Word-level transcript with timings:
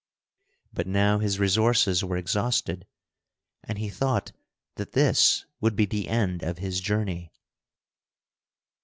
But 0.73 0.87
now 0.87 1.19
his 1.19 1.37
resources 1.37 2.03
were 2.03 2.17
exhausted, 2.17 2.87
and 3.63 3.77
he 3.77 3.87
thought 3.87 4.31
that 4.73 4.93
this 4.93 5.45
would 5.59 5.75
be 5.75 5.85
the 5.85 6.07
end 6.07 6.41
of 6.41 6.57
his 6.57 6.79
journey. 6.81 7.31